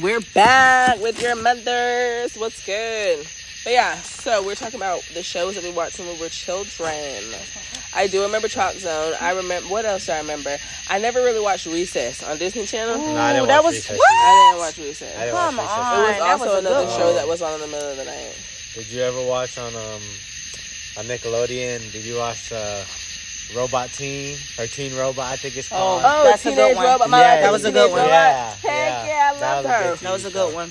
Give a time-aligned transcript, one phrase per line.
[0.00, 2.34] We're back with your mothers.
[2.36, 3.26] What's good?
[3.62, 7.22] But yeah, so we're talking about the shows that we watched when we were children.
[7.94, 9.14] I do remember Chalk Zone.
[9.20, 10.58] I remember what else do I remember?
[10.90, 12.98] I never really watched Recess on Disney Channel.
[12.98, 14.10] No, I didn't that watch was- Recess what?
[14.10, 15.16] I didn't watch Recess.
[15.16, 15.78] I didn't Come watch Recess.
[15.78, 15.94] on.
[15.94, 17.14] It was that also was another show one.
[17.14, 18.34] that was on in the middle of the night.
[18.74, 20.02] Did you ever watch on um
[20.98, 21.92] on Nickelodeon?
[21.92, 22.82] Did you watch uh,
[23.54, 25.32] Robot Teen or Teen Robot?
[25.32, 26.00] I think it's called.
[26.00, 26.26] Oh, called.
[26.26, 26.86] That's a good Teenage one.
[26.86, 27.10] Robot.
[27.10, 28.00] My Yeah, that was a good one.
[28.00, 28.10] Robot.
[28.10, 29.06] Yeah, Heck yeah.
[29.06, 29.96] yeah, I That love was a good her.
[30.04, 30.46] That was a show.
[30.48, 30.68] good one.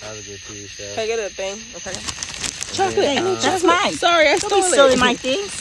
[0.00, 0.94] That was a good TV show.
[0.94, 1.60] Can I get a thing?
[1.76, 1.92] Okay.
[2.74, 2.96] Chocolate.
[2.96, 3.64] then, I uh, That's chocolate.
[3.84, 3.92] mine.
[3.94, 4.70] Sorry, I Don't stole be it.
[4.72, 5.52] stealing my things.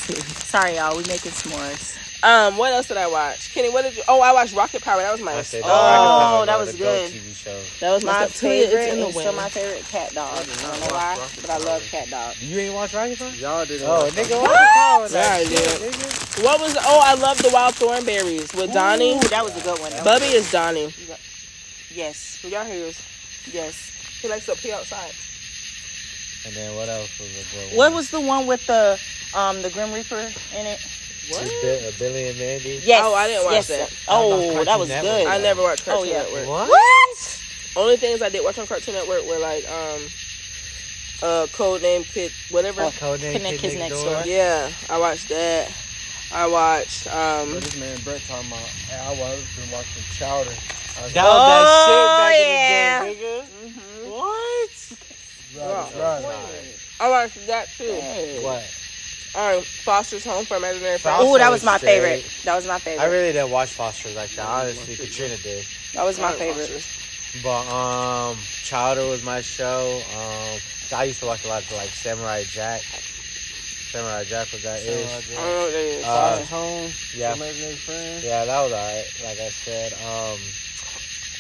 [0.48, 0.98] Sorry, y'all.
[0.98, 1.98] We making s'mores.
[2.24, 3.54] Um, what else did I watch?
[3.54, 4.04] Kenny, what did you?
[4.08, 5.02] Oh, I watched Rocket Power.
[5.02, 5.34] That was my.
[5.34, 7.12] I said Oh, Rocket Power that was was a dope good.
[7.12, 7.62] TV show.
[7.82, 8.94] that was My my favorite favorite.
[8.94, 10.32] in the and still my favorite cat dog.
[10.34, 12.36] I don't know why, but I love cat dog.
[12.40, 13.30] You ain't watch Rocket Power?
[13.32, 13.88] Y'all didn't.
[13.90, 15.08] Oh, nigga, Rocket Rocket Power.
[15.12, 15.82] Yeah, I did.
[15.82, 16.44] nigga.
[16.46, 16.78] What was?
[16.80, 19.16] Oh, I love the Wild Thornberrys with Donnie.
[19.18, 19.92] Ooh, that was a good one.
[20.06, 20.94] Bubby is Donnie.
[21.92, 23.02] Yes, Y'all hear this?
[23.52, 23.90] yes.
[24.22, 25.12] He likes to pee outside.
[26.46, 27.78] And then what else was a good one?
[27.78, 28.98] What was the one with the
[29.36, 30.16] um the Grim Reaper
[30.56, 30.80] in it?
[31.30, 31.42] What?
[31.62, 32.82] Bi- Billy and Mandy?
[32.84, 33.02] Yes.
[33.06, 33.68] Oh, I didn't watch yes.
[33.70, 33.94] that.
[34.08, 35.12] Oh, that was Network.
[35.24, 35.28] good.
[35.28, 36.24] I never watched Cartoon Oh, yeah.
[36.24, 36.48] Network.
[36.50, 36.70] What?
[36.70, 37.42] What?
[37.76, 40.02] Only things I did watch on Cartoon Network were like um,
[41.24, 42.82] uh, Codename Kid, whatever.
[42.84, 44.14] Oh, Codename Connect Kid Next Next Door?
[44.14, 44.24] Door.
[44.26, 45.72] Yeah, I watched that.
[46.34, 47.54] I watched um.
[47.54, 48.70] What this man Brett talking about?
[48.92, 50.50] I was been watching Chowder.
[50.50, 53.04] I was That was that Oh, shit yeah.
[53.04, 54.12] in the day, nigga.
[54.12, 55.94] What?
[55.96, 56.76] right, right.
[57.00, 58.40] I watched that too.
[58.44, 58.64] What?
[59.36, 61.18] Um, Foster's Home for Imaginary Friends.
[61.22, 62.20] Oh, that was my was favorite.
[62.26, 62.44] straight.
[62.46, 63.04] That was my favorite.
[63.04, 64.46] I really didn't watch Foster's like that.
[64.48, 65.66] Honestly, Katrina did.
[65.94, 66.68] that was my I like favorite.
[66.70, 67.42] Foster's.
[67.42, 70.02] But um, Chowder was my show.
[70.16, 70.60] Um,
[70.96, 72.82] I used to watch a lot of like Samurai Jack.
[73.92, 75.32] Samurai Jack was that So, ish.
[75.32, 76.04] I uh, don't know what that is.
[76.04, 76.92] Uh, Foster's home.
[77.16, 78.24] Yeah, Imaginary friend.
[78.24, 79.06] yeah, that was alright.
[79.24, 80.40] Like I said, um,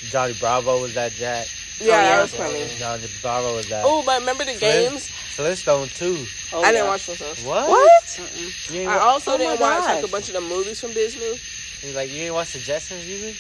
[0.09, 1.47] Johnny Bravo was that Jack.
[1.79, 2.15] yeah, yeah.
[2.15, 2.67] that was funny.
[2.77, 3.83] Johnny Bravo was that.
[3.85, 5.11] Oh, but remember the Flint- games?
[5.35, 6.25] Flintstone too.
[6.53, 6.89] Oh, I didn't yeah.
[6.91, 7.19] watch those.
[7.19, 7.43] ones.
[7.43, 7.69] What?
[7.69, 8.03] What?
[8.03, 8.73] Mm-mm.
[8.73, 10.93] You I wa- also Oh my didn't watch like a bunch of the movies from
[10.93, 11.39] Disney.
[11.81, 13.33] you like you didn't watch the Jetsons either?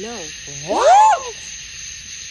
[0.00, 0.14] No,
[0.66, 1.34] What?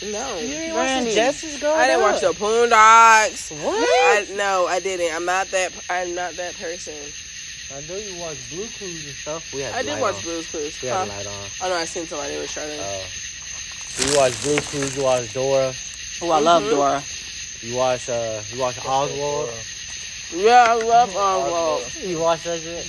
[0.03, 0.37] no.
[0.39, 2.11] You didn't watch the Jetsons growing I didn't up?
[2.11, 3.63] watch the Boondocks.
[3.63, 3.89] What?
[3.89, 5.15] I no, I didn't.
[5.15, 5.71] I'm not that.
[5.89, 6.93] I'm not that person.
[7.73, 9.53] I know you watch Blue Clues and stuff.
[9.53, 10.21] We had I did watch on.
[10.21, 10.81] Blue's Clues.
[10.81, 10.99] We Huh?
[10.99, 11.47] had the light on.
[11.63, 12.79] Oh no, I seen somebody was shouting.
[12.79, 13.03] Oh.
[13.99, 14.95] You watch Blue Clues.
[14.95, 15.73] You watch Dora.
[16.21, 16.69] Oh, I love Mhm.
[16.69, 17.03] Dora.
[17.61, 18.41] You watch uh.
[18.51, 19.49] You watch Oswald.
[20.33, 21.95] Yeah, I love Oswald.
[22.03, 22.85] You watch that shit.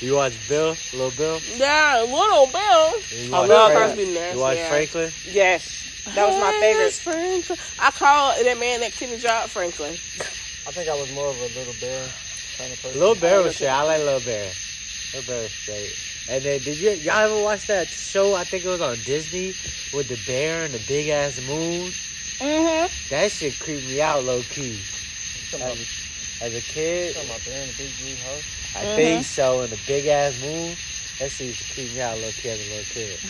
[0.02, 1.40] you watch Bill, Little Bill.
[1.56, 3.00] Yeah, Little Bill.
[3.10, 4.36] You I watch love Frank- Cosby Nasty.
[4.36, 4.68] You watch yeah.
[4.68, 5.12] Franklin.
[5.30, 6.84] Yes, that was my favorite.
[6.84, 7.58] Yes, Franklin.
[7.80, 9.92] I call that man that Kenny Job Franklin.
[9.92, 12.08] I think I was more of a little bear
[12.56, 12.98] kind of person.
[12.98, 13.68] Little Bear was straight.
[13.68, 14.50] I like Little Bear.
[15.14, 15.92] Little Bear was straight.
[16.28, 18.34] And then did you y'all ever watch that show?
[18.34, 19.54] I think it was on Disney
[19.92, 21.92] with the bear and the big ass moon.
[22.40, 23.10] Mm-hmm.
[23.10, 24.80] That shit creeped me out low key.
[25.54, 25.78] As,
[26.42, 28.42] as a kid, talking about bear in the big blue house.
[28.74, 28.96] I Mhm.
[28.96, 29.60] think so.
[29.62, 30.76] in the big ass moon,
[31.20, 33.20] that shit used to creep me out low key as a little kid.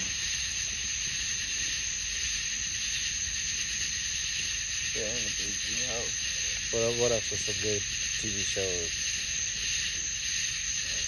[4.94, 6.12] Bear in the big blue house.
[6.70, 7.82] What, what else was some good
[8.22, 8.90] TV shows?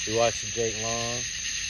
[0.06, 1.18] You watch Jake Long?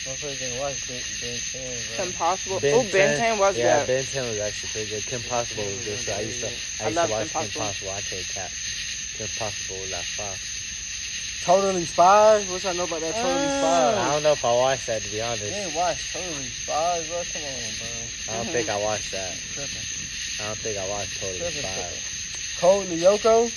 [0.07, 2.05] Motherfuckers didn't watch Ben, ben 10, bro.
[2.07, 2.61] Impossible.
[2.61, 3.19] Ben oh, Ben 10?
[3.19, 3.87] 10 was yeah, good.
[3.89, 5.03] Ben 10 was actually pretty good.
[5.07, 5.99] Kim Possible was good.
[5.99, 7.63] So I used to, I I used love to watch Kim Kim Possible.
[7.67, 7.91] Possible.
[7.91, 8.51] I can't cap.
[9.19, 10.39] Kim Possible was like five.
[11.43, 12.49] Totally Spies?
[12.51, 13.59] What y'all know about that Totally Mm.
[13.59, 13.97] Spies?
[13.99, 15.45] I don't know if I watched that to be honest.
[15.45, 17.23] You ain't watched Totally Spies, bro?
[17.33, 18.35] Come on, bro.
[18.35, 19.35] I don't think I watched that.
[19.55, 19.87] Tripping.
[20.41, 22.57] I don't think I watched Totally Tripping, Five.
[22.59, 23.53] Code Lyoko?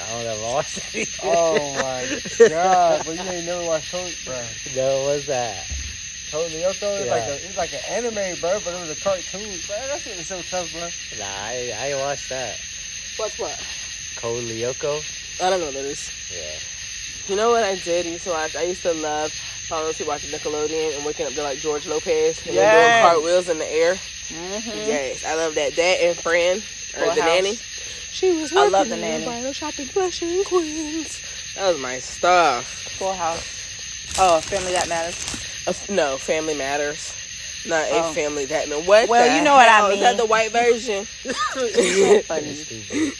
[0.00, 1.08] I don't ever watch that.
[1.22, 4.40] Oh my god, but you ain't never watched Code, bro.
[4.76, 5.66] No, what's that?
[6.30, 6.98] Code Lyoko?
[7.00, 7.12] It's Yeah.
[7.14, 9.76] like a, it's like an anime, bro, but it was a cartoon, bro.
[9.88, 10.82] That shit is so tough, bro.
[11.18, 12.56] Nah, I, I ain't watched that.
[13.16, 13.58] What's what?
[14.16, 15.02] Code Lyoko?
[15.42, 16.10] I don't know what that is.
[16.32, 16.58] Yeah.
[17.28, 18.56] You know what I did used to watch?
[18.56, 21.86] I used to love following those people watching Nickelodeon and waking up to like George
[21.86, 22.90] Lopez and then Yes.
[22.92, 23.94] doing cartwheels in the air.
[23.94, 24.88] Mm-hmm.
[24.88, 25.74] Yes, I love that.
[25.76, 27.30] That and Fran or Full the House.
[27.30, 27.58] nanny.
[28.10, 29.24] She was I love the in nanny.
[29.24, 31.20] bridal shop in Queens.
[31.56, 32.64] That was my stuff.
[32.98, 34.16] Full House.
[34.18, 35.16] Oh, Family That Matters.
[35.66, 37.14] Uh, no, Family Matters.
[37.66, 38.10] Not Oh.
[38.10, 38.86] a family that man.
[38.86, 39.08] What?
[39.08, 39.86] Well, the you know what I hell?
[39.88, 40.02] Is mean.
[40.04, 41.04] that the white version?
[42.22, 42.56] Funny.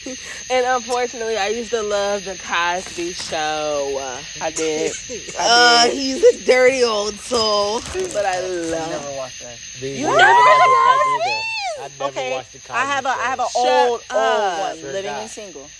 [0.50, 3.98] And unfortunately, I used to love the Cosby Show.
[4.00, 4.92] Uh, I did.
[4.92, 5.98] uh, I did.
[5.98, 8.90] he's a dirty old soul, but I I love.
[8.90, 9.58] never watched that.
[9.82, 11.42] Me You never watched never Cosby?
[11.78, 14.10] I never Okay, watched the Cosby I have a I have an Shut old old
[14.10, 14.58] up.
[14.60, 15.20] one, Sure living not.
[15.22, 15.70] and single.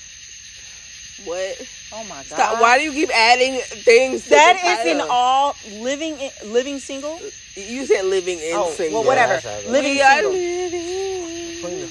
[1.24, 1.68] What?
[1.92, 2.26] Oh my god!
[2.26, 2.60] Stop.
[2.60, 4.24] Why do you keep adding things?
[4.24, 7.18] To That the is in all living in, living single.
[7.56, 9.00] You said living in Oh, single.
[9.00, 9.32] well, whatever.
[9.34, 10.30] that's how it Living we are single.
[10.32, 11.17] living people.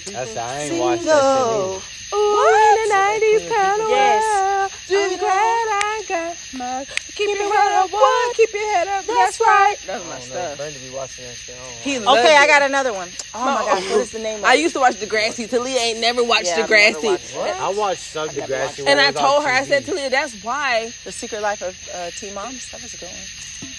[0.05, 1.81] That's I ain't watched that Single.
[2.13, 4.23] Ooh, in the 90s kind of Yes.
[4.25, 4.71] world.
[4.89, 6.85] I'm glad I got my.
[7.15, 7.99] Keep your head up, boy.
[8.33, 9.05] Keep your head up.
[9.05, 9.75] That's right.
[9.85, 10.35] That's I my don't know.
[10.35, 10.57] stuff.
[10.57, 11.55] Brenda be watching that shit.
[11.55, 12.05] I don't He know.
[12.05, 12.47] loved Okay, I it.
[12.47, 13.09] got another one.
[13.35, 13.65] Oh my No.
[13.65, 14.59] gosh, what is the name of I it?
[14.61, 15.49] used to watch Degrassi.
[15.49, 17.03] Talia ain't never watched Yeah, I've never Degrassi.
[17.03, 17.61] watched it.
[17.61, 18.61] I watched some never Degrassi.
[18.63, 18.85] watched it.
[18.85, 19.67] when And it I was on told her, I TV.
[19.67, 20.93] said, Talia, that's why.
[21.03, 22.71] The Secret Life of uh, Teen Moms.
[22.71, 23.71] That was a good one.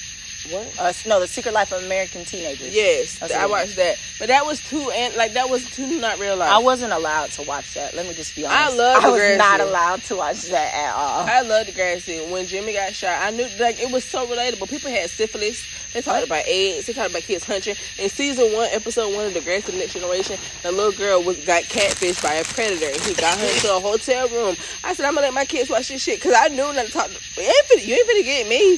[0.51, 0.75] What?
[0.79, 2.75] Uh, no, The Secret Life of American Teenagers.
[2.75, 3.97] Yes, I watched that.
[4.19, 6.51] But that was too, and like, that was too not real life.
[6.51, 7.95] I wasn't allowed to watch that.
[7.95, 8.75] Let me just be honest.
[8.75, 11.27] I love I was not allowed to watch that at all.
[11.27, 12.31] I love the Degrassi.
[12.31, 14.69] When Jimmy got shot, I knew like it was so relatable.
[14.69, 15.65] People had syphilis.
[15.93, 16.87] They talked about AIDS.
[16.87, 17.77] They talked about kids hunting.
[17.99, 22.23] In season one, episode one of The Next Generation, the little girl was got catfished
[22.23, 22.91] by a predator.
[23.09, 24.57] He got her into a hotel room.
[24.85, 26.93] I said, "I'm gonna let my kids watch this shit because I knew not to
[26.93, 27.11] talk.
[27.37, 28.73] You ain't finna, you ain't finna get me.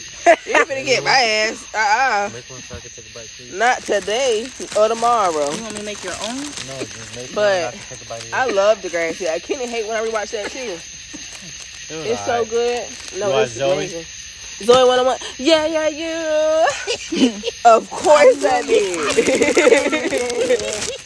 [0.46, 1.10] You ain't finna get my
[1.50, 1.59] ass.
[1.74, 3.52] Uh uh Make one so I can take a bite, please.
[3.54, 4.46] Not today
[4.76, 5.50] or tomorrow.
[5.52, 6.36] You want me to make your own?
[6.36, 7.74] No, just make But one.
[7.74, 8.24] I can take a bite.
[8.24, 8.54] of I it.
[8.54, 9.28] love Degrassi.
[9.28, 10.78] I can't hate when I rewatch that too.
[11.92, 12.50] It It's so alright.
[12.50, 12.88] good.
[13.18, 13.72] No, You watch it's Zoey?
[13.72, 14.04] amazing.
[14.60, 15.18] Zoey 101.
[15.38, 17.40] Yeah, yeah, you.
[17.64, 18.96] of course I did.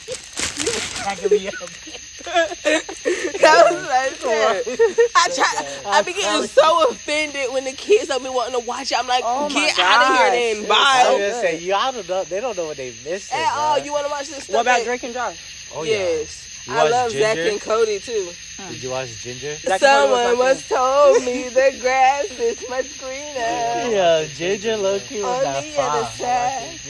[2.24, 5.10] that was like that.
[5.14, 5.90] I try.
[5.92, 8.98] I be getting so offended when the kids don't be wanting to watch it.
[8.98, 10.32] I'm like, Oh my get out of here gosh.
[10.32, 10.56] then.
[10.58, 10.74] It's Bye.
[10.76, 12.24] I so was gonna say y'all don't know.
[12.24, 13.32] They don't know what they missed.
[13.32, 13.78] At all.
[13.78, 14.54] You want to watch this stuff?
[14.54, 15.70] What about that- Drake and Josh?
[15.74, 15.92] Oh yeah.
[15.96, 16.40] Yes.
[16.66, 18.30] You I watch love Zack and Cody too.
[18.70, 19.56] Did you watch Ginger?
[19.56, 23.12] Zack and Cody was Someone my was told me the grass is much greener.
[23.36, 26.70] Yeah, Ginger Loki was On that the other fire.
[26.70, 26.80] side.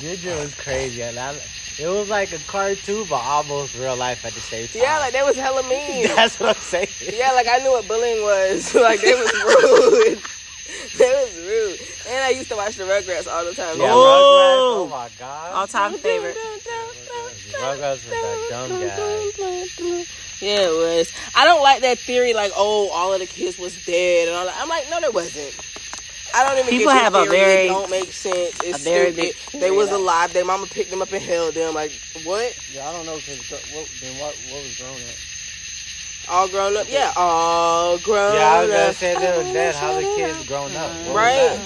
[0.00, 1.02] Ginger was crazy.
[1.02, 1.34] And I,
[1.78, 4.82] it was like a cartoon, but almost real life at the same time.
[4.82, 6.06] Yeah, like they was hella mean.
[6.14, 6.88] that's what I'm saying.
[7.12, 8.74] Yeah, like I knew what bullying was.
[8.76, 10.18] like they was rude.
[10.98, 11.80] they was rude.
[12.08, 13.78] And I used to watch the Rugrats all the time.
[13.78, 14.86] Yeah, Oh.
[14.86, 14.86] Rugrats.
[14.86, 15.52] Oh my god.
[15.54, 16.36] All time favorite.
[16.36, 20.04] Rugrats was that dumb guy.
[20.40, 21.12] Yeah, it was.
[21.34, 24.44] I don't like that theory, like, oh, all of the kids was dead and all
[24.44, 24.56] that.
[24.60, 25.54] I'm like, no, there wasn't.
[26.34, 27.36] I don't even People get have a theory.
[27.36, 28.54] very- it don't make sense.
[28.64, 29.36] It's a very stupid.
[29.52, 30.32] big They was about alive.
[30.32, 31.74] Their mama picked them up and held them.
[31.74, 31.92] Like,
[32.24, 32.54] what?
[32.72, 33.14] Yeah, I don't know.
[33.20, 33.38] Cause
[33.72, 35.16] what, then what, what was grown up?
[36.26, 36.86] All grown up?
[36.88, 38.34] Yeah, all grown up.
[38.34, 39.74] Yeah, I was gonna say they were dead.
[39.74, 40.90] How the kids grown up?
[41.06, 41.60] What Right.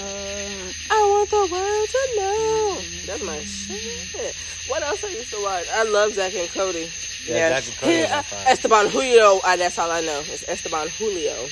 [0.91, 2.81] I want the world to know.
[3.05, 4.35] That's my shit.
[4.67, 5.65] What else I used to watch?
[5.73, 6.91] I love Zack and Cody.
[7.25, 7.65] Yeah, Yes.
[7.65, 8.47] Zack and Cody was Uh, on.
[8.47, 9.39] Esteban Julio.
[9.43, 10.19] Uh, that's all I know.
[10.27, 11.47] It's Esteban Julio.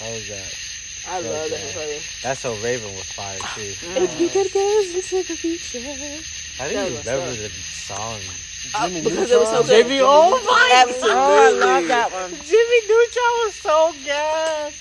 [0.00, 0.54] How was that?
[1.08, 1.82] I Yeah, love Zack yeah.
[1.82, 3.74] and That's so Raven was fire too.
[4.00, 5.78] If you could go into the future.
[6.62, 7.42] I That didn't was remember fun.
[7.42, 8.20] the song.
[8.74, 9.66] Uh, Jimmy because it was so Neutron?
[9.66, 9.86] good.
[9.88, 11.10] Jimmy, oh my Absolutely.
[11.10, 12.30] Oh, I love that one.
[12.30, 14.74] Jimmy Neutron was so good.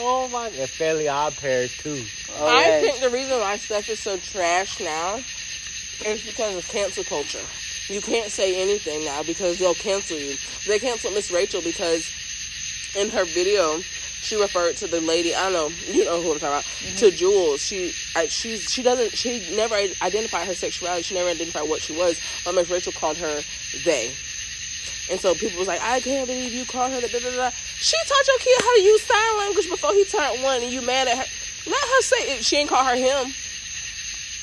[0.00, 0.46] Oh my!
[0.48, 2.04] And Fairly Odd Parents too.
[2.38, 2.82] Oh, I yes.
[2.82, 5.16] think the reason why stuff is so trash now
[6.06, 7.40] is because of cancel culture.
[7.88, 10.36] You can't say anything now because they'll cancel you.
[10.68, 12.08] They canceled Miss Rachel because
[12.94, 13.80] in her video
[14.20, 15.34] she referred to the lady.
[15.34, 15.68] I don't know.
[15.92, 16.64] You know who I'm talking about.
[16.64, 16.96] Mm-hmm.
[16.96, 17.60] To Jules.
[17.62, 19.16] She I, she she doesn't.
[19.16, 21.02] She never identified her sexuality.
[21.02, 22.20] She never identified what she was.
[22.44, 23.40] But Miss Rachel called her
[23.84, 24.12] they.
[25.10, 27.00] And so people was like, I can't believe you called her.
[27.00, 27.50] Da, da, da, da.
[27.50, 30.82] She taught your kid how to use sign language before he turned one, and you
[30.82, 31.24] mad at her.
[31.66, 32.44] Let her say it.
[32.44, 33.32] She ain't call her him.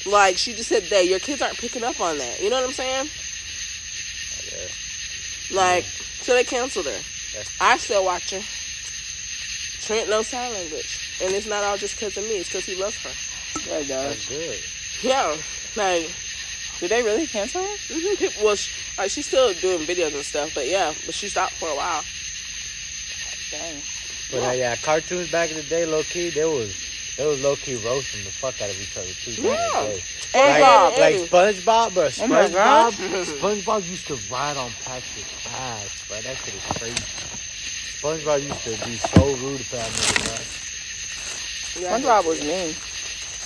[0.05, 1.03] Like she just said they.
[1.03, 2.41] Your kids aren't picking up on that.
[2.41, 3.09] You know what I'm saying?
[5.51, 7.01] Like, so they canceled her.
[7.61, 8.41] I still watch her.
[9.85, 12.37] Trent knows sign language, and it's not all just because of me.
[12.39, 13.11] It's because he loves her.
[13.69, 14.09] There it goes.
[14.09, 14.59] That's good.
[15.01, 15.35] Yeah,
[15.75, 16.11] like
[16.79, 17.67] Did they really cancel her?
[17.93, 18.43] mhm, people.
[18.45, 21.69] Well, she, like she's still doing videos and stuff, but yeah, but she stopped for
[21.69, 22.03] a while.
[23.51, 23.81] Dang.
[24.31, 26.73] But uh, yeah, cartoons back in the day, low key, they was
[27.17, 29.31] they was low key roasting the fuck out of each other too.
[29.43, 29.81] back in Yeah.
[29.83, 30.03] day.
[30.33, 32.03] And Like, Bob, like SpongeBob, bro.
[32.03, 32.91] Oh.
[32.91, 36.21] SpongeBob, SpongeBob used to ride on Patrick's ass, bro.
[36.21, 37.03] That shit is crazy.
[38.05, 41.81] SpongeBob used to be so rude to that nigga.
[41.81, 42.75] Yeah, SpongeBob was mean.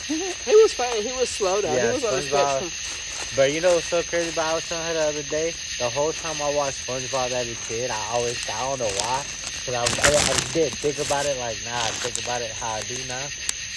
[0.44, 1.02] He was funny.
[1.08, 1.72] He was slow though.
[1.74, 2.70] Yeah, he was on the SpongeBob.
[2.70, 3.36] spectrum.
[3.38, 5.54] But you know what's so crazy about I was telling her the other day?
[5.78, 9.24] The whole time I watched SpongeBob as a kid, I always, I don't know why,
[9.60, 12.52] because I, I, I just didn't think about it like, nah, I think about it
[12.52, 13.28] how I do now.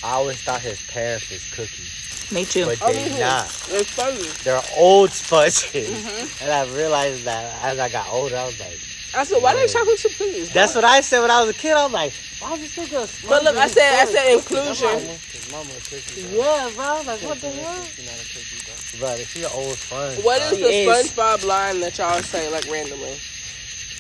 [0.02, 2.64] I always thought his parents was cookies, Me too.
[2.64, 3.44] but I they mean, not.
[3.68, 4.26] It's funny.
[4.42, 5.62] They're old sponges.
[5.90, 6.42] Mhm.
[6.42, 8.78] And I realized that as I got older, I was like,
[9.14, 9.66] I said, why they Yeah.
[9.66, 10.50] chocolate chip cookies?
[10.52, 11.72] that's what I said when I was a kid.
[11.76, 15.18] I was like, why is this nigga a But look, I said, I said inclusion.
[15.52, 16.22] mama cookie.
[16.22, 17.02] Yeah, bro.
[17.06, 17.84] Like, what the hell?
[17.84, 19.00] She's not a.
[19.00, 20.22] But if he an old sponge.
[20.24, 20.58] What bro.
[20.58, 21.12] the is.
[21.12, 23.16] SpongeBob line that y'all say like randomly?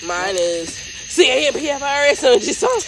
[0.04, 0.70] Mine is
[1.08, 2.70] C A M P F I R S O G song.
[2.74, 2.80] I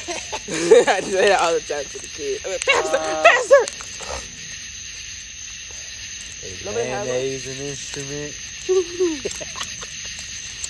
[1.00, 2.45] say that all the time to the kids.
[2.45, 3.64] I mean, faster, Uh, faster.
[6.47, 8.35] Is Nobody has mayonnaise an instrument?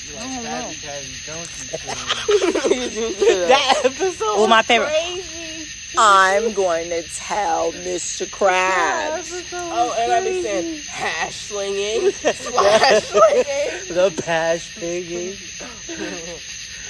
[0.06, 2.74] You like don't fatty, fatty, don't you?
[2.74, 3.48] You do that.
[3.48, 4.24] That episode.
[4.36, 5.68] Well, my favorite- Crazy.
[5.96, 8.26] I'm going to tell Mr.
[8.28, 9.44] Krabs.
[9.52, 13.44] Oh, and I be saying hash slinging, slash slinging.
[13.94, 15.38] the pash piggy.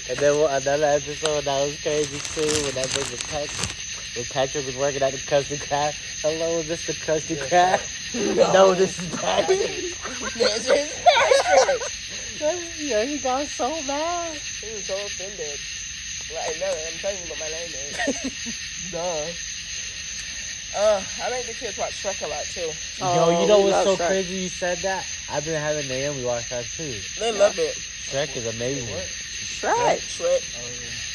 [0.09, 4.64] and then one- another episode that was crazy too when that nigga Patrick, when Patrick
[4.66, 5.92] was working at the Krusty Krab.
[6.23, 6.94] Hello, Mr.
[7.04, 7.80] Krusty Krab.
[8.54, 9.61] No, this is Patrick.
[10.35, 11.83] This is Patrick.
[12.41, 14.37] Yeah, he got so mad.
[14.37, 15.59] He was so offended.
[16.35, 18.91] Like, no, I'm telling you what my name is.
[18.93, 19.55] Duh.
[20.76, 22.69] Uh, I make the kids watch Shrek a lot too.
[22.99, 24.09] Yo, you know we what's so Shrek.
[24.09, 25.07] crazy you said that?
[25.31, 26.99] I've been having Naomi watch that too.
[27.21, 27.76] They love it.
[27.76, 28.88] Shrek is amazing.
[28.88, 29.99] Shrek.
[29.99, 30.43] Shrek.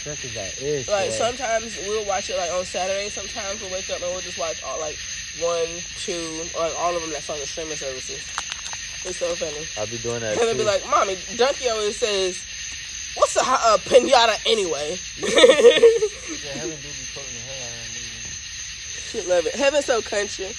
[0.04, 0.92] Shrek is that.
[0.92, 1.12] Like man.
[1.12, 3.10] sometimes we'll watch it like on Saturday.
[3.10, 4.98] Sometimes we'll wake up and we'll just watch all like
[5.42, 8.24] one, two, or like all of them that's on the streaming services.
[9.06, 9.66] It's so funny.
[9.78, 12.38] I'll be doing that And they'll be like, "Mommy, Dunkey always says,
[13.16, 18.02] what's a, uh, pinata anyway?" Yeah, Heaven do be putting the hell out of me.
[19.10, 19.56] she love it.
[19.56, 20.52] Heaven's so country.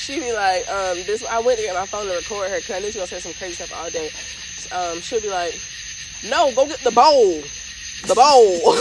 [0.00, 1.24] She be like, um, this.
[1.26, 3.54] I went to get my phone to record her knew she gonna say some crazy
[3.54, 4.10] stuff all day.
[4.72, 5.58] Um, she'll be like,
[6.28, 7.42] "No, go get the bowl,
[8.06, 8.76] the bowl."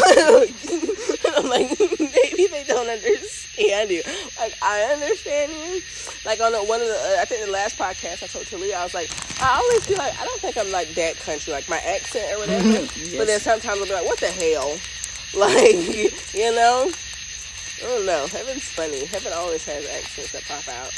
[1.38, 1.70] I'm like,
[2.00, 3.49] maybe they don't understand
[3.90, 4.02] you.
[4.40, 5.82] Like I understand you.
[6.26, 8.78] Like on the, one of the, uh, I think the last podcast I told Talia,
[8.78, 9.10] I was like,
[9.42, 12.40] I always feel like I don't think I'm like that country, like my accent or
[12.40, 12.88] whatever.
[13.18, 14.78] But then sometimes I'll be like, what the hell?
[15.38, 16.90] Like, you know?
[16.90, 18.26] I don't know.
[18.26, 19.06] Heaven's funny.
[19.06, 20.92] Heaven always has accents that pop out.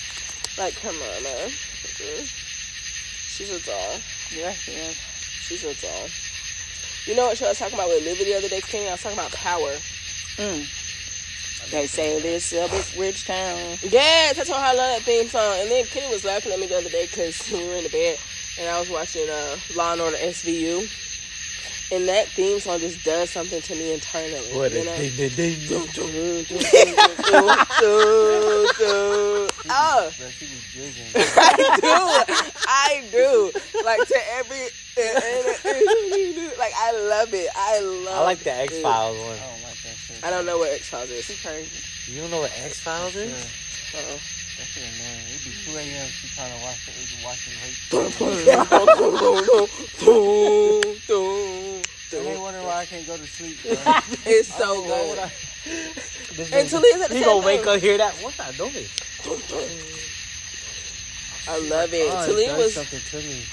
[0.57, 1.49] Like, come on, man.
[1.49, 2.25] Mm.
[3.27, 3.99] She's a doll.
[4.33, 4.91] Yeah, yeah.
[5.41, 6.07] She's a doll.
[7.05, 8.87] You know what I was talking about with Livy the other day, King?
[8.87, 9.73] I was talking about power.
[10.37, 10.80] Mm.
[11.71, 13.77] They say this uh, this rich town.
[13.81, 15.55] Yes, I told her I love that theme song.
[15.61, 17.89] And then Kenny was laughing at me the other day because we were in the
[17.89, 18.19] bed
[18.59, 20.83] and I was watching uh, Law and Order SVU.
[21.93, 24.47] And that theme song just does something to me internally.
[24.53, 24.95] What you a know?
[29.69, 31.05] Oh, she was jigging.
[31.15, 31.93] I do.
[32.67, 33.51] I do.
[33.85, 34.67] Like to every.
[36.59, 37.49] Like I love it.
[37.55, 38.17] I love.
[38.17, 38.81] I like the X.
[38.81, 39.60] Files one.
[40.23, 40.29] I don't like that shit.
[40.29, 41.25] I don't know what X Files is.
[41.25, 42.11] She crazy.
[42.11, 43.31] You don't know what X Files Yeah, is?
[43.93, 44.17] Uh-uh.
[44.57, 45.25] that shit annoying.
[45.33, 46.07] It be 2 a.m.
[46.09, 46.93] She trying to watch it.
[46.97, 47.53] We be watching
[51.07, 51.81] dun,
[52.13, 53.57] And they wonder why I can't go to sleep.
[53.63, 53.71] Bro.
[54.25, 55.19] It's so don't know why would good.
[55.19, 55.31] I-
[56.57, 58.13] And Talia's at the You same gonna wake up hear that?
[58.15, 58.89] What's that noise?
[59.23, 59.69] Dun, dun.
[61.47, 62.11] I love it.
[62.13, 62.73] Oh, Talia was.
[62.75, 63.43] something to me.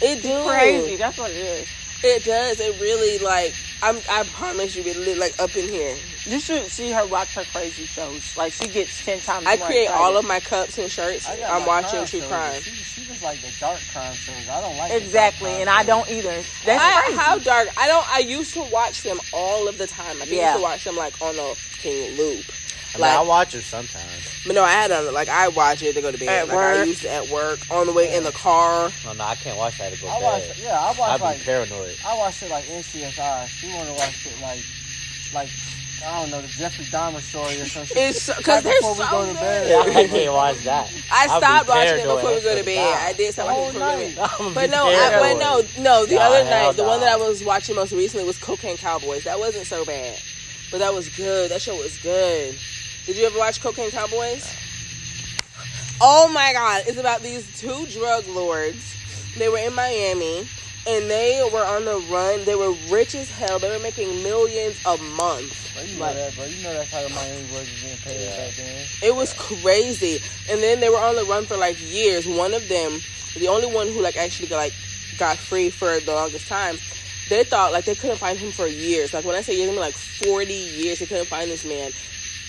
[0.00, 0.44] It do.
[0.48, 0.96] Crazy.
[0.96, 1.68] That's what it is.
[2.04, 2.60] It does.
[2.60, 3.54] It really like.
[3.82, 3.96] I'm.
[4.10, 5.96] I promise you, it lit like up in here.
[6.24, 8.36] You should see her watch her crazy shows.
[8.36, 9.46] Like she gets ten times.
[9.46, 10.02] I more create excited.
[10.02, 11.28] all of my cups and shirts.
[11.28, 12.60] I got I'm my watching crime true crime.
[12.62, 14.48] She, she just like the dark crime shows.
[14.48, 16.42] I don't like the dark Exactly, crime and I don't either.
[16.64, 17.18] That's I, crazy.
[17.18, 17.68] how dark?
[17.76, 18.08] I don't.
[18.14, 20.18] I used to watch them all of the time.
[20.20, 20.46] Like, I Yeah.
[20.52, 22.44] used to watch them like on a king loop.
[22.94, 24.28] I mean, Like- I watch it sometimes.
[24.46, 26.28] But no, I had on like I watch it to go to bed.
[26.28, 26.86] At like I work.
[26.88, 28.90] used to at work on the way in the car.
[29.04, 30.56] No, no, I can't watch that to go I to watch, bed.
[30.60, 31.96] yeah, I watch I'd be like paranoid.
[32.06, 33.46] I watch it like NCSI.
[33.48, 34.58] She want to watch it like,
[35.32, 35.48] like
[36.04, 37.96] I don't know, the Jeffrey Dahmer story or something.
[37.96, 39.40] It's because they're before we so go to good.
[39.40, 39.70] bed.
[39.70, 40.90] Yeah, I can't watch that.
[41.12, 42.90] I stopped watching it before we go to bed.
[42.90, 44.54] what I did stop watching it before we go to bed.
[44.54, 46.04] But no, I, but no, no.
[46.06, 48.76] The Nah, other hell night, the one that I was watching most recently was Cocaine
[48.76, 49.22] Cowboys.
[49.22, 50.18] That wasn't so bad,
[50.72, 51.52] but that was good.
[51.52, 52.58] That show was good.
[53.06, 54.46] Did you ever watch Cocaine Cowboys?
[56.00, 56.84] Oh my God!
[56.86, 58.94] It's about these two drug lords.
[59.36, 60.46] They were in Miami,
[60.86, 62.44] and they were on the run.
[62.44, 63.58] They were rich as hell.
[63.58, 65.70] They were making millions a month.
[65.74, 66.44] Bro, you know Like- that, bro.
[66.44, 68.36] You know that's how the Miami boys was getting paid Yeah.
[68.36, 68.86] back then.
[69.02, 70.20] It was crazy.
[70.50, 72.26] And then they were on the run for like years.
[72.26, 73.00] One of them,
[73.36, 74.74] the only one who like actually got, like
[75.18, 76.78] got free for the longest time,
[77.28, 79.14] they thought like they couldn't find him for years.
[79.14, 80.98] Like when I say years, I mean like forty years.
[80.98, 81.92] They couldn't find this man.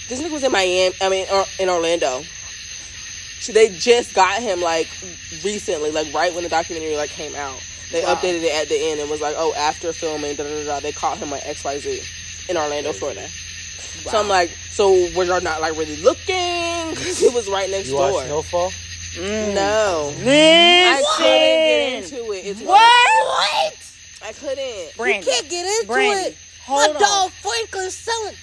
[0.10, 0.94] This nigga was in Miami.
[1.02, 2.24] I mean, or, in Orlando.
[3.40, 4.88] So they just got him like
[5.44, 7.60] recently, like right when the documentary like came out.
[7.92, 8.16] They Wow.
[8.16, 10.66] updated it at the end and was like, oh, after filming, da da da.
[10.66, 12.02] da they caught him like X Y Z
[12.50, 13.28] in Orlando, Florida.
[14.10, 16.34] So I'm like, so were y'all not like really looking?
[16.94, 18.12] Because it was right next You door.
[18.14, 18.70] watch Snowfall?
[19.16, 19.54] Mm.
[19.56, 22.46] No, I couldn't get into it.
[22.46, 22.78] It's What?
[22.80, 23.74] What?
[24.24, 24.96] I couldn't.
[24.98, 25.26] Brandy.
[25.28, 26.30] can't get into Brandy.
[26.32, 26.38] it.
[26.66, 27.00] Hold My on.
[27.02, 28.36] dog Franklin's selling.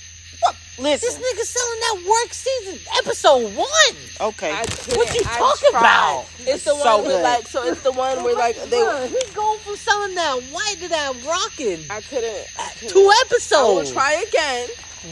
[0.83, 3.97] This nigga selling that work season episode one.
[4.33, 4.53] Okay.
[4.97, 5.81] What you I talking tried.
[5.81, 6.27] about?
[6.41, 7.23] It's the So one with good.
[7.23, 7.47] like.
[7.49, 8.79] So it's the one where like they.
[8.79, 12.47] Bruh, he going from selling that white to that rockin' I couldn't.
[12.59, 12.89] I couldn't.
[12.91, 13.93] two I will episodes.
[13.93, 14.69] try again.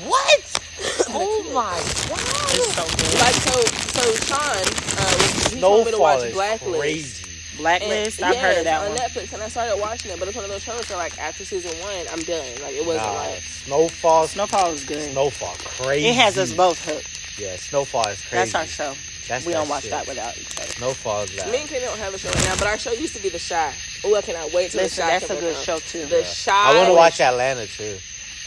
[0.07, 0.61] What?
[1.11, 1.77] oh my
[2.09, 2.51] god!
[2.55, 3.21] It's so good.
[3.21, 3.61] Like so,
[4.01, 7.27] so Sean, uh, was- he told me to watch is Blacklist.
[7.59, 7.63] Crazy.
[7.63, 8.19] Blacklist.
[8.21, 8.99] And- I've heard of that on one.
[8.99, 10.19] Netflix, and I started watching it.
[10.19, 12.47] But it's one of those shows where, like, after season one, I'm done.
[12.63, 14.27] Like, it wasn't Nah, like Snowfall.
[14.29, 15.13] Snowfall is good.
[15.13, 16.09] Snowfall, crazy.
[16.09, 17.39] It has us both hooked.
[17.39, 18.51] Yeah, Snowfall is crazy.
[18.53, 18.95] That's our show.
[19.29, 19.91] That's we that don't watch shit.
[19.91, 20.69] that without each other.
[20.71, 21.51] Snowfall is that.
[21.51, 22.55] me and Kenny don't have a show right now.
[22.57, 23.75] But our show used to be The Chi.
[24.05, 25.65] Oh, I cannot wait till Listen, The Chi that's a good around.
[25.65, 26.07] show too.
[26.07, 26.35] The Yeah.
[26.45, 26.51] Chi.
[26.53, 27.99] I want to watch Atlanta too.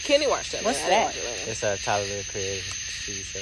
[0.03, 0.63] Kenny watched that.
[0.63, 0.88] What's man.
[0.88, 1.06] I didn't that?
[1.06, 1.51] watch Atlanta.
[1.51, 2.63] It's a Tyler the Creator
[3.06, 3.39] TV show.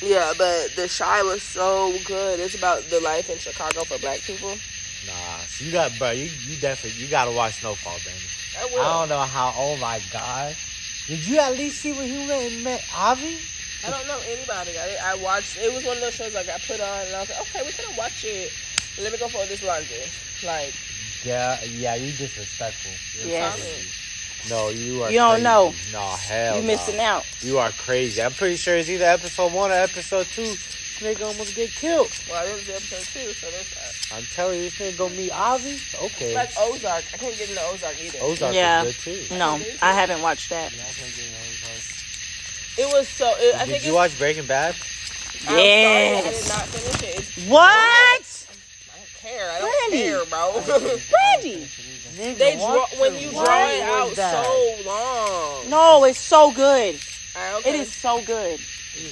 [0.00, 2.38] Yeah, but The Chi was so good.
[2.40, 4.50] It's about the life in Chicago for Black people.
[5.06, 6.10] Nah, so you got, bro.
[6.10, 8.18] You you definitely you gotta watch Snowfall, baby.
[8.58, 8.80] I will.
[8.80, 9.54] I don't know how.
[9.56, 10.54] Oh my god.
[11.06, 13.38] Did you at least see when he went and met Avi?
[13.86, 14.72] I don't know anybody.
[14.78, 15.56] I, I watched.
[15.56, 17.62] It was one of those shows like I put on, and I was like, okay,
[17.64, 18.52] we can watch it.
[19.00, 20.02] Let me go for this laundry.
[20.44, 20.74] Like,
[21.24, 21.94] Yeah, yeah.
[21.94, 22.90] You disrespectful.
[23.22, 24.07] You're Yes.
[24.40, 24.54] Crazy.
[24.54, 25.10] No, you are.
[25.10, 25.44] You don't crazy.
[25.44, 25.72] know.
[25.92, 26.56] No, hell.
[26.56, 26.66] you no.
[26.66, 27.24] missing out.
[27.42, 28.22] You are crazy.
[28.22, 30.54] I'm pretty sure it's either episode one or episode two.
[30.98, 32.10] Nigga almost get killed.
[32.28, 34.12] well, this is episode two, so that's.
[34.12, 35.78] I'm telling you, this nigga gonna meet Avi.
[36.02, 36.34] Okay.
[36.34, 37.04] Like Ozark.
[37.14, 38.18] I can't get into Ozark either.
[38.22, 38.82] Ozark Yeah.
[38.82, 39.34] is good too.
[39.38, 40.72] No, I haven't watched that.
[40.74, 41.94] Yeah, I can't get no results.
[42.78, 43.32] It was so.
[43.38, 44.74] It, I Did think you it's, watch Breaking Bad?
[45.46, 46.48] I'm I did Yes.
[46.48, 47.18] not finish it.
[47.20, 47.62] It's, What?
[47.62, 49.50] I don't care.
[49.52, 50.04] I don't Brandy.
[50.04, 50.62] care, bro.
[51.10, 51.68] Brandy.
[52.18, 54.44] They draw when you draw it out that?
[54.44, 55.70] so long.
[55.70, 57.00] No, it's so good.
[57.36, 57.66] I don't.
[57.66, 58.60] It is so good.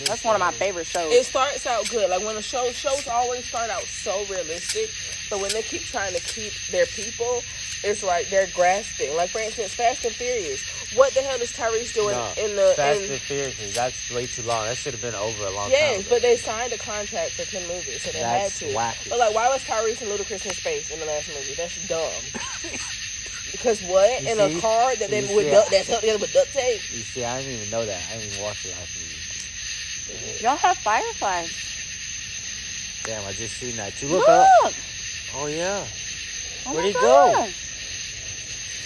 [0.06, 1.12] That's one of my favorite shows.
[1.12, 2.10] It starts out good.
[2.10, 4.90] Like when the show shows always start out so realistic,
[5.30, 7.42] but when they keep trying to keep their people,
[7.84, 9.14] it's like they're grasping.
[9.14, 10.60] Like for instance, Fast and Furious.
[10.96, 12.72] What the hell is Tyrese doing No, in the?
[12.74, 13.74] Fast in, and Furious.
[13.76, 14.66] That's way too long.
[14.66, 16.06] That should have been over a long yes, time.
[16.10, 18.74] but they signed a contract for ten movies, so they That's had to.
[18.74, 19.08] wacky.
[19.10, 21.54] But like, why was Tyrese and Ludacris in space in the last movie?
[21.56, 22.80] That's dumb.
[23.56, 25.50] because what You in a car that they You with see?
[25.50, 26.80] duct, that's held together with duct tape?
[26.92, 28.00] You see, I didn't even know that.
[28.10, 30.44] I didn't even watch the last movie.
[30.44, 31.52] Y'all have fireflies.
[33.04, 34.00] Damn, I just seen that.
[34.02, 34.46] You look up.
[35.34, 35.84] Oh yeah,
[36.66, 37.32] Oh Where'd my he go?
[37.34, 37.54] gosh.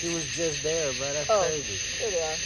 [0.00, 1.12] he was just there, bro.
[1.12, 1.42] That's Oh.
[1.42, 1.76] crazy.
[1.98, 2.36] Here they are.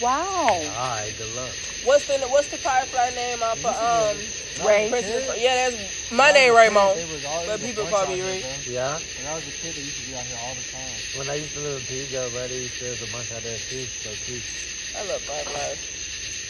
[0.00, 0.46] Wow.
[0.48, 1.52] All right, good luck.
[1.84, 4.66] What's the what's the firefly name off of um?
[4.66, 4.90] Ray.
[4.90, 6.98] Princess, yeah, that's my name, Raymond.
[6.98, 8.44] They was always But people call me Ray.
[8.66, 8.98] Yeah.
[8.98, 10.96] When I was a kid, they used to be out here all the time.
[11.18, 13.42] When I used to live in Pigo, bro, they used to there's a bunch out
[13.42, 13.84] there too.
[13.86, 14.42] So cute.
[14.96, 15.78] I love fireflies.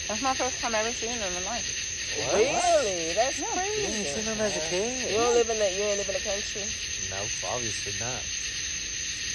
[0.08, 1.92] That's my first time ever seeing them in life.
[2.32, 3.14] Really?
[3.14, 3.80] That's crazy.
[3.80, 4.04] You ain't crazy.
[4.04, 5.16] seen them as a You kid?
[5.16, 6.64] don't live in the you ain't live in the country.
[7.10, 8.20] No, obviously not.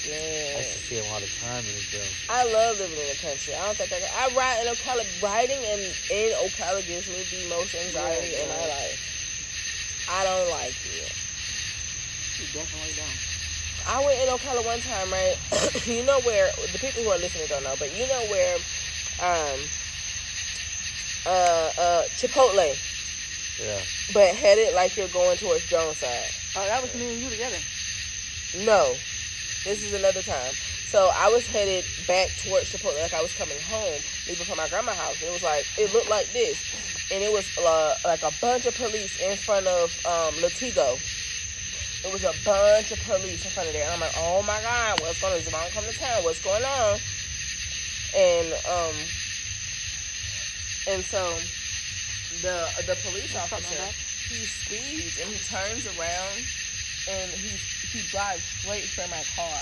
[0.08, 0.58] I Yeah.
[0.60, 2.08] used to see them all the time in the gym.
[2.30, 3.54] I love living in the country.
[3.56, 4.10] I don't think I can.
[4.15, 5.04] I ride in Ocala.
[5.22, 5.80] Riding in
[6.12, 10.06] in Ocala gives me the most anxiety in my life.
[10.10, 11.12] I don't like it.
[12.39, 13.20] You definitely don't.
[13.88, 15.36] I went in Ocala one time, right?
[15.88, 18.56] you know where the people who are listening don't know, but you know where,
[19.24, 19.60] um,
[21.26, 22.76] uh, uh, Chipotle,
[23.60, 23.80] Yeah.
[24.13, 26.32] but headed like you're going towards Jones side.
[26.56, 27.58] Oh, that was me and you together.
[28.60, 28.96] No,
[29.67, 30.53] this is another time.
[30.88, 34.69] So I was headed back towards Chipotle, like I was coming home, leaving from my
[34.69, 35.19] grandma's house.
[35.19, 36.58] And It was like it looked like this,
[37.12, 40.95] and it was uh, like a bunch of police in front of um, Latigo.
[42.06, 44.62] It was a bunch of police in front of there, and I'm like, oh my
[44.62, 45.39] god, what's going on?
[45.39, 46.23] Is mom come to town?
[46.23, 46.99] What's going on?
[48.15, 48.95] And um,
[50.88, 51.36] and so
[52.41, 53.84] the the police officer
[54.30, 56.43] he speeds and he turns around
[57.10, 57.56] and he
[57.88, 59.60] he drives straight for my car.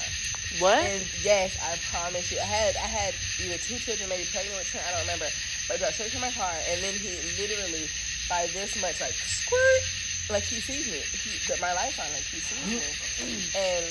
[0.59, 0.79] What?
[0.79, 4.69] And yes, I promise you, I had I had either two children, maybe pregnant with
[4.71, 5.29] twins, I don't remember.
[5.67, 7.87] But I drive straight to my car, and then he literally
[8.29, 9.83] by this much like squirt,
[10.29, 12.81] like he sees me, he, that my lights on, like he sees me,
[13.55, 13.85] and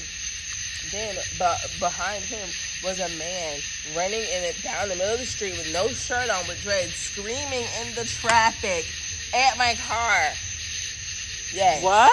[0.90, 2.48] then but behind him
[2.82, 3.58] was a man
[3.96, 6.94] running in it down the middle of the street with no shirt on, with dreads,
[6.94, 8.84] screaming in the traffic
[9.34, 10.32] at my car.
[11.52, 11.82] Yes.
[11.82, 12.10] What?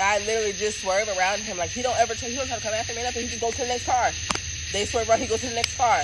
[0.00, 1.56] I literally just swerve around him.
[1.58, 3.22] Like he don't ever try, he don't try to come after me nothing.
[3.22, 4.10] He just go to the next car.
[4.72, 6.02] They swerve around, he goes to the next car.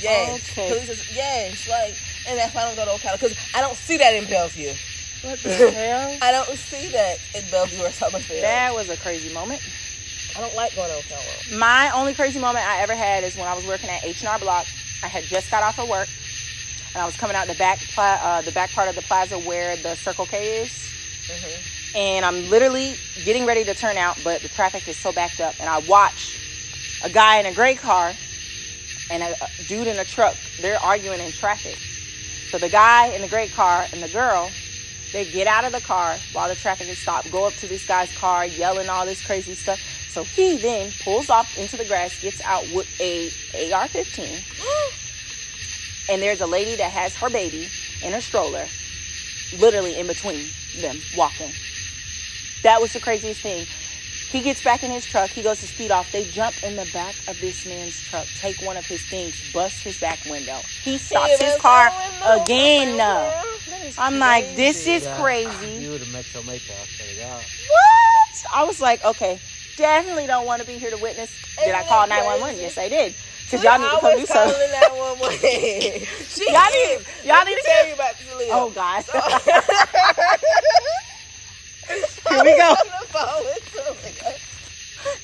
[0.00, 0.40] Yes.
[0.50, 0.68] Okay.
[0.68, 1.94] Police is- yes, like
[2.28, 4.74] and that's why I don't go to Ocala because I don't see that in Belleview.
[5.22, 6.16] What the hell?
[6.22, 8.42] I don't see that in Belleview or Summerfield.
[8.42, 9.60] That was a crazy moment.
[10.36, 11.58] I don't like going to Ocala.
[11.58, 14.64] My only crazy moment I ever had is when I was working at H&R Block.
[15.02, 16.08] I had just got off of work,
[16.94, 19.38] and I was coming out the back, pla- uh, the back part of the plaza
[19.38, 20.88] where the Circle K is.
[21.26, 21.60] hmm
[21.94, 25.54] and I'm literally getting ready to turn out, but the traffic is so backed up,
[25.58, 26.38] and I watch
[27.04, 28.12] a guy in a gray car
[29.10, 29.34] and a,
[29.66, 30.36] dude in a truck.
[30.60, 31.76] They're arguing in traffic.
[32.50, 34.50] So the guy in the gray car and the girl,
[35.12, 37.86] they get out of the car while the traffic is stopped, go up to this
[37.86, 39.80] guy's car, yelling all this crazy stuff.
[40.10, 43.26] So he then pulls off into the grass, gets out with a
[43.72, 44.42] AR-15,
[46.10, 47.68] and there's a lady that has her baby
[48.02, 48.66] in a stroller,
[49.58, 50.46] literally in between
[50.80, 51.50] them walking.
[52.62, 53.66] That was the craziest thing.
[54.30, 55.28] He gets back in his truck.
[55.30, 56.12] He goes to speed off.
[56.12, 59.82] They jump in the back of this man's truck, take one of his things, bust
[59.82, 60.58] his back window.
[60.82, 61.90] He stops his car
[62.24, 63.00] again.
[63.98, 65.72] I'm like, this is Yeah, crazy.
[65.82, 66.72] You would have met your maker.
[66.72, 67.42] I swear to God.
[67.68, 68.44] What?
[68.54, 69.40] I was like, okay,
[69.76, 71.32] definitely don't want to be here to witness.
[71.64, 72.60] Did I call 911?
[72.60, 73.14] Yes, I did.
[73.44, 74.70] Because y'all need to come do something.
[74.70, 76.06] that one way.
[76.28, 78.52] she Y'all need- y'all need to tell get- you about Talia.
[78.52, 79.04] Oh, God.
[82.30, 82.74] Here we go.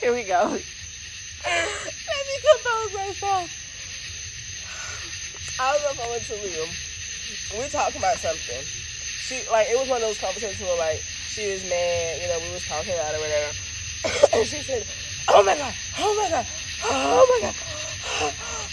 [0.00, 0.42] Here we go.
[0.42, 3.46] Let me compose myself.
[5.60, 6.66] I was on the phone with Talia.
[7.62, 8.62] We talking about something.
[9.22, 12.40] She like it was one of those conversations where like she was mad, you know,
[12.42, 13.54] we was talking about it or whatever.
[14.42, 14.84] and she said,
[15.28, 16.46] Oh my god, oh my god,
[16.90, 17.54] oh my god,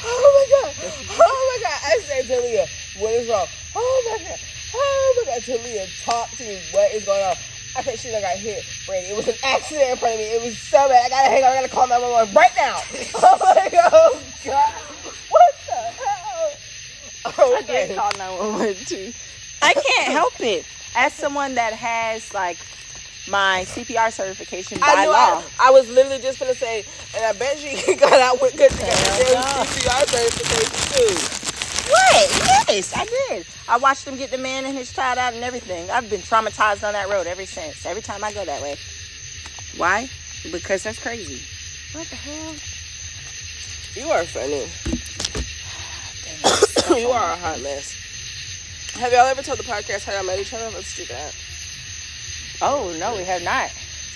[0.03, 0.73] oh my god,
[1.21, 1.79] oh my god.
[1.85, 2.65] I said Talia,
[2.97, 3.45] what is wrong?
[3.75, 4.39] Oh my god,
[4.73, 6.59] oh my god, Talia, talk to me.
[6.71, 7.35] What is going on?
[7.75, 9.07] I think she done got hit, Brady.
[9.07, 10.25] It was an accident in front of me.
[10.25, 11.05] It was so bad.
[11.05, 11.51] I gotta hang on.
[11.51, 12.77] I gotta call 911 right now.
[13.27, 14.73] I'm like, oh god,
[15.29, 15.73] what the
[17.31, 17.55] hell?
[17.55, 19.11] I did call 911 too.
[19.61, 20.65] I can't help it.
[20.95, 22.57] As someone that has like
[23.27, 27.33] my CPR certification by I law, I, I was literally just gonna say, and I
[27.33, 29.63] bet she got out with good Hell goddamn no.
[29.63, 31.42] CPR certification too.
[31.89, 32.67] What?
[32.69, 33.45] Yes, I did.
[33.67, 35.89] I watched him get the man and his child out and everything.
[35.89, 37.85] I've been traumatized on that road ever since.
[37.85, 38.75] Every time I go that way.
[39.77, 40.09] Why?
[40.51, 41.41] Because that's crazy.
[41.97, 42.55] What the hell?
[43.95, 44.67] You are funny.
[47.01, 47.95] you are a hot mess.
[48.95, 50.69] Have y'all ever told the podcast how y'all met each other?
[50.69, 51.35] Let's do that.
[52.61, 53.71] Oh no, we have not.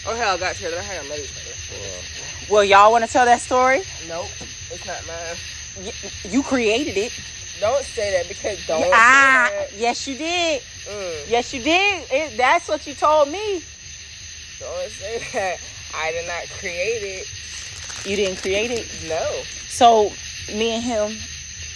[0.07, 2.53] Or how y'all got together, how y'all met each other.
[2.53, 3.81] Well, y'all want to tell that story?
[4.07, 4.27] Nope,
[4.71, 5.35] it's not mine.
[5.85, 7.11] Y- you created it.
[7.59, 10.61] Don't say that because don't ah, yes, you did.
[10.87, 12.05] Mm, Yes, you did.
[12.11, 13.63] It, that's what you told me.
[14.59, 15.57] don't say that.
[15.95, 17.27] I did not create it.
[18.05, 18.87] You didn't create it.
[19.09, 19.25] No.
[19.67, 20.11] So
[20.55, 21.17] me and him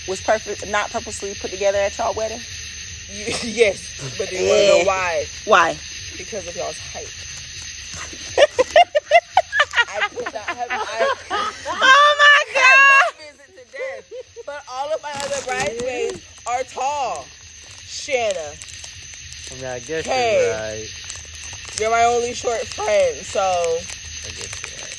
[0.07, 2.39] was perfect, not purposely put together at y'all wedding.
[3.09, 3.81] You, yes,
[4.17, 5.25] but you want to know why?
[5.45, 5.77] Why?
[6.17, 7.09] Because of y'all's height.
[9.89, 10.69] I could not have.
[10.71, 13.90] I, Oh my I love visit to death,
[14.45, 17.25] but all of my other bridesmaids are tall.
[17.79, 18.53] Shanna,
[19.51, 20.43] I mean, I guess Hey.
[20.45, 20.89] you're right.
[21.79, 24.97] you're my only short friend, so I guess you're right.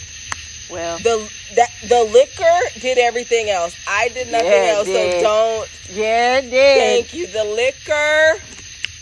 [0.70, 3.74] Well, the that the liquor did everything else.
[3.88, 5.68] I did nothing Yeah, it else, so don't.
[5.96, 6.78] yeah, it did.
[7.10, 7.26] Thank you.
[7.28, 8.42] The liquor,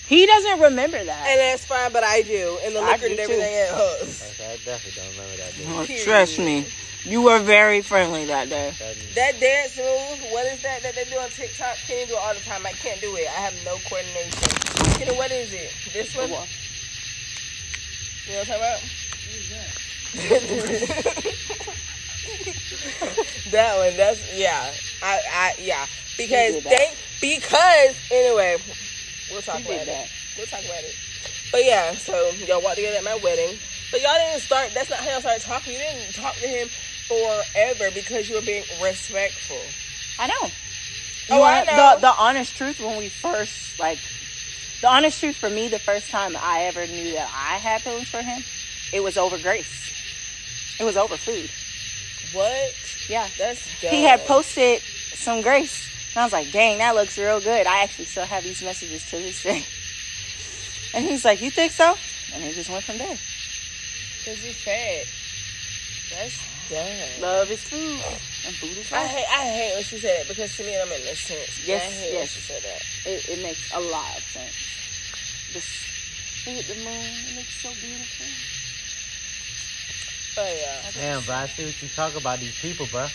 [0.07, 1.27] He doesn't remember that.
[1.29, 3.33] and that's fine, but I do, and the liquor do did too.
[3.35, 4.31] everything else.
[4.33, 5.99] Okay, I definitely don't remember that day.
[5.99, 6.67] Oh, trust me,
[7.05, 8.73] you were very friendly that day.
[8.79, 11.77] That- That dance move, what is that that they do on TikTok?
[11.87, 12.65] Kenny do it all the time.
[12.67, 13.27] I can't do it.
[13.29, 14.33] I have no coordination.
[14.99, 15.73] Kenny, what is it?
[15.93, 16.29] This one?
[16.29, 16.41] You know
[18.39, 18.81] what I'm talking about?
[23.51, 23.97] that one.
[23.97, 24.71] That's yeah.
[25.03, 25.87] I I yeah.
[26.17, 28.57] Because they because anyway,
[29.31, 30.09] we'll talk about that.
[30.37, 30.95] We'll talk about it.
[31.53, 33.59] But yeah, so y'all walked together at my wedding.
[33.91, 34.71] But y'all didn't start.
[34.75, 35.73] That's not how y'all started talking.
[35.73, 36.69] You didn't talk to him
[37.11, 39.59] forever because you were being respectful.
[40.19, 40.51] I know.
[41.31, 41.95] Oh, You I know.
[41.97, 43.99] The, the honest truth when we first, like,
[44.81, 48.09] the honest truth for me, the first time I ever knew that I had feelings
[48.09, 48.43] for him,
[48.93, 50.77] it was over Grace.
[50.79, 51.51] It was over food.
[52.33, 52.73] What?
[53.09, 53.27] Yeah.
[53.37, 53.91] That's dumb.
[53.91, 54.81] He had posted
[55.15, 55.89] some Grace.
[56.15, 57.67] And I was like, dang, that looks real good.
[57.67, 59.65] I actually still have these messages to this day.
[60.93, 61.95] And he's like, you think so?
[62.35, 63.17] And it just went from there.
[64.25, 65.07] Cause you fat.
[66.11, 66.37] That's
[66.71, 67.21] dumb.
[67.21, 68.01] Love is food.
[68.47, 70.79] And food is I hate I hate when she said that because to me it
[70.79, 71.67] don't make no sense.
[71.67, 72.31] Yes, I hate when yes.
[72.31, 72.81] she said that.
[73.11, 74.55] It, it makes a lot of sense.
[75.53, 75.67] This,
[76.47, 76.95] look at the moon.
[76.95, 78.27] It looks so beautiful.
[80.37, 80.91] But yeah.
[80.95, 83.07] Damn, bro, I see what you talk about these people, bro.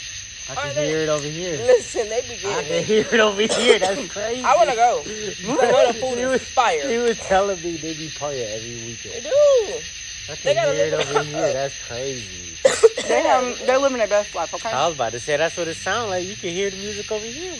[0.47, 1.57] I Are can they- hear it over here.
[1.57, 3.79] Listen, they be I can hear it over here.
[3.79, 4.43] That's crazy.
[4.43, 5.01] I wanna go.
[5.05, 6.87] I know the food He is was- fire.
[6.87, 9.23] He was telling me they be partying every weekend.
[9.25, 9.79] They weekend.
[9.79, 9.79] do.
[10.27, 11.53] I They can gotta hear it over here.
[11.53, 12.57] That's crazy.
[13.07, 14.69] They have, they're living their best life, okay?
[14.69, 16.25] I was about to say that's what it sounds like.
[16.25, 17.55] You can hear the music over here.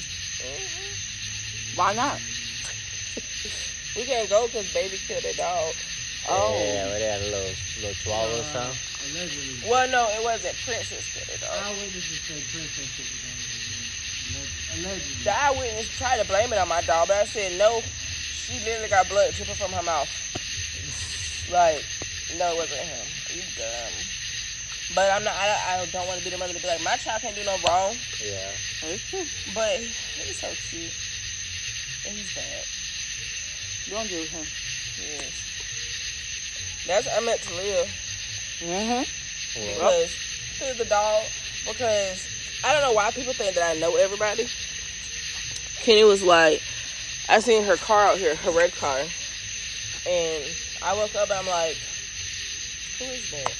[1.75, 2.19] Why not?
[3.95, 5.73] We can't go because baby killed a dog.
[6.27, 6.53] Oh.
[6.57, 8.79] Yeah, where they had a little little chihuahua or uh, something.
[9.11, 9.69] Allegedly.
[9.69, 10.55] Well, no, it wasn't.
[10.65, 11.53] Princess killed a dog.
[11.63, 13.19] Eyewitnesses say Princess took the
[14.33, 14.49] dog.
[14.79, 15.23] Allegedly.
[15.23, 17.81] The eyewitness tried to blame it on my dog, but I said no.
[17.81, 20.09] She literally got blood dripping from her mouth.
[21.51, 21.85] Like,
[22.37, 23.05] no, it wasn't him.
[23.33, 23.93] You dumb.
[24.93, 25.33] But I'm not.
[25.33, 27.43] I, I don't want to be the mother to be like my child can't do
[27.43, 27.95] no wrong.
[28.23, 28.51] Yeah.
[29.53, 30.93] But he's so cute.
[32.07, 32.63] And he's bad.
[33.89, 34.45] Don't do him.
[35.01, 35.31] Yes.
[36.87, 37.87] That's I meant to live.
[38.59, 39.73] Mm-hmm.
[39.73, 40.15] because
[40.57, 41.23] through the dog
[41.67, 42.25] because
[42.63, 44.47] I don't know why people think that I know everybody.
[45.81, 46.61] Kenny was like,
[47.27, 48.97] I seen her car out here, her red car,
[50.07, 50.43] and
[50.81, 51.75] I woke up and I'm like,
[52.97, 53.51] who is that?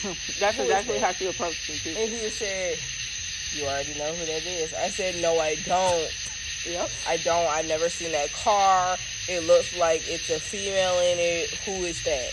[0.40, 1.90] That's Who exactly how she approached me too.
[1.90, 2.78] And he said,
[3.52, 4.72] you already know who that is.
[4.72, 6.10] I said, no, I don't.
[6.66, 6.90] Yep.
[7.06, 7.46] I don't.
[7.48, 8.96] I've never seen that car.
[9.28, 11.50] It looks like it's a female in it.
[11.66, 12.30] Who is that?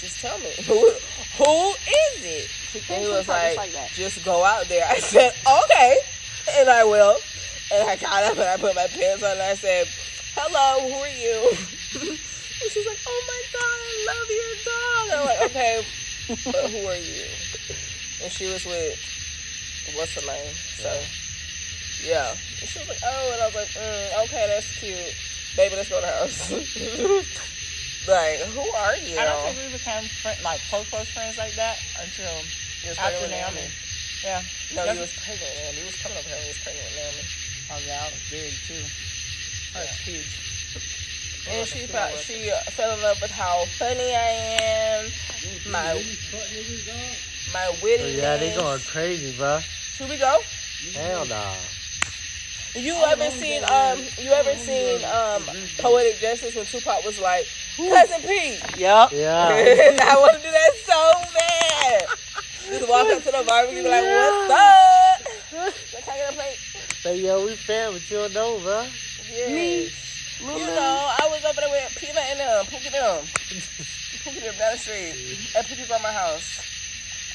[0.00, 0.52] Just tell me.
[0.66, 0.90] Who,
[1.38, 2.50] who is it?
[2.90, 3.90] And he was like, like that.
[3.90, 4.86] just go out there.
[4.88, 5.32] I said,
[5.64, 5.98] okay.
[6.58, 7.16] And I will.
[7.72, 9.86] And I got up and I put my pants on and I said,
[10.34, 11.48] hello, who are you?
[12.10, 15.18] and she's like, oh my God, I love your dog.
[15.18, 15.84] I'm like, okay,
[16.36, 17.24] who are you?
[18.22, 18.98] And she was with,
[19.96, 20.54] what's her name?
[20.76, 20.90] So,
[22.06, 22.30] yeah.
[22.30, 25.14] And she was like, oh, and I was like, mm, okay, that's cute.
[25.56, 26.50] Baby, let's go to the house.
[28.08, 29.18] like, who are you?
[29.18, 32.32] I don't think we became friend, like close close friends like that until
[32.98, 33.68] after with Naomi.
[34.24, 34.42] Yeah.
[34.74, 34.94] No, Yep.
[34.94, 35.74] he was pregnant, man.
[35.74, 37.24] He was coming up here and he was pregnant with Naomi.
[37.70, 38.82] Oh yeah, I was big too.
[39.74, 40.51] That's huge.
[41.50, 45.10] And she thought she uh, fell in love with how funny I am,
[45.70, 45.94] my
[47.52, 48.16] my So wittiness.
[48.16, 49.58] yeah, they going crazy, bro.
[49.60, 50.38] Should we go?
[50.94, 51.54] Hell no.
[52.74, 53.98] You ever seen um?
[54.18, 55.42] You ever seen um?
[55.78, 58.60] Poetic Justice when Tupac was like, cousin Pete.
[58.78, 59.12] Yep.
[59.12, 59.48] Yeah.
[59.58, 62.06] and I want to do that so bad.
[62.68, 64.88] Just walk up to the barbecue and be like, what's up?
[65.92, 66.56] Like, can I get a plate?
[67.02, 68.86] Say, yo, we fam, but you don't know, bro.
[69.30, 69.88] Yeah.
[70.42, 73.24] You know, I was over there with Peanut and them, Pookie them.
[74.24, 75.38] Pookie them down the street.
[75.56, 76.60] And Pookie by my house.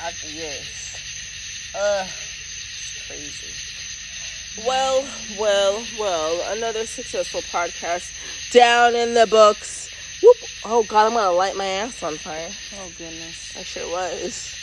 [0.02, 1.72] I, yes.
[1.74, 2.06] Uh,
[3.08, 3.54] crazy.
[4.66, 5.06] Well,
[5.40, 8.12] well, well, another successful podcast
[8.52, 9.90] down in the books.
[10.22, 10.36] Whoop.
[10.66, 12.50] Oh, God, I'm going to light my ass on fire.
[12.76, 13.56] Oh goodness.
[13.58, 14.54] I sure was.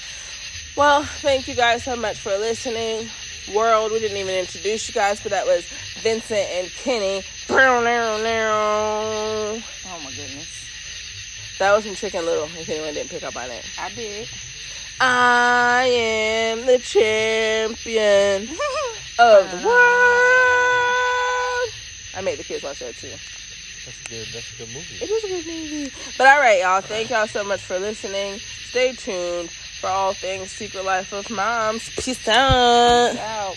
[0.77, 3.09] Well, thank you guys so much for listening.
[3.53, 5.67] World, we didn't even introduce you guys, but that was
[6.03, 7.23] Vincent and Kenny.
[9.87, 10.49] Oh my goodness.
[11.59, 13.65] That was from Chicken Little, if anyone didn't pick up on it.
[13.79, 14.29] I did.
[15.01, 18.43] I am the champion
[19.19, 19.65] of the uh.
[19.65, 19.75] world.
[22.17, 23.09] I made the kids watch that too.
[23.09, 24.97] That's a good, that's a good movie.
[25.03, 25.93] It was a good movie.
[26.17, 26.81] But all right, y'all.
[26.81, 28.39] Thank y'all so much for listening.
[28.39, 29.51] Stay tuned
[29.85, 31.90] for all things Secret Life of Moms.
[31.90, 33.11] Peace out.
[33.12, 33.57] Peace out.